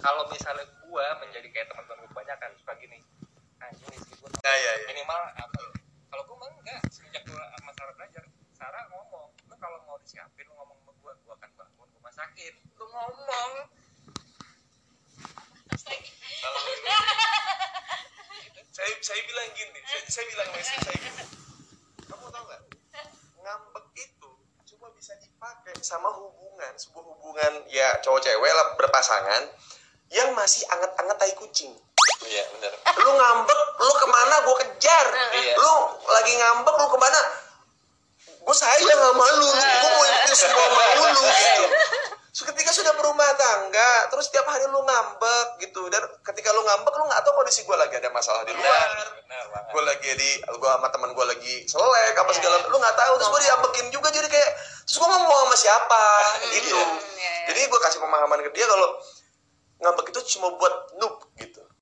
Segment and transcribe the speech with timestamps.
[0.00, 2.98] kalau misalnya gue menjadi kayak teman-teman gue kebanyakan suka gini.
[3.60, 5.58] Anjing istri gue ya ya ya minimal apa
[6.08, 8.24] kalau gue mah enggak semenjak gue sama Sarah belajar
[8.56, 12.54] Sarah ngomong lu kalau mau disiapin lu ngomong sama gue gue akan bangun gue masakin
[12.80, 13.52] lu ngomong.
[16.40, 16.60] Kalau
[18.72, 21.24] saya saya bilang gini saya, saya bilang sama istri saya gini.
[22.08, 22.62] Kamu tahu nggak?
[23.44, 24.30] Ngambek itu
[24.72, 29.42] cuma bisa dipakai sama hubungan sebuah hubungan ya cowok cewek lah berpasangan
[30.10, 31.70] yang masih anget-anget tai kucing.
[32.26, 34.34] Iya benar lu ngambek lu ke mana?
[34.44, 35.06] Gue kejar.
[35.34, 35.54] Iya.
[35.56, 35.74] lu
[36.10, 37.20] lagi ngambek lu ke mana?
[38.40, 39.48] Gue sayang sama lu.
[39.50, 41.64] Gue mau ikutin semua mau lu gitu.
[42.30, 45.82] So, ketika sudah berumah tangga terus tiap hari lu ngambek gitu.
[45.90, 48.88] Dan ketika lu ngambek lu nggak tahu kondisi gue lagi ada masalah di luar.
[49.74, 53.30] Gue lagi di gue sama teman gue lagi selek apa segala lu nggak tahu terus
[53.34, 54.50] gue diambekin juga jadi kayak
[54.86, 56.04] terus gue ngomong sama siapa
[56.50, 56.74] gitu.
[56.74, 57.32] iya, iya.
[57.50, 58.98] jadi gue kasih pemahaman ke dia kalau
[59.80, 61.49] ngambek itu cuma buat noob gitu